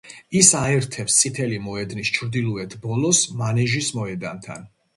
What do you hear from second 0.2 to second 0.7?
ის